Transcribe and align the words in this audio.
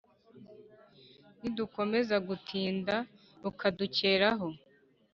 Nidukomeza 1.39 2.15
gutinda 2.27 2.95
bukadukeraho 3.43 4.47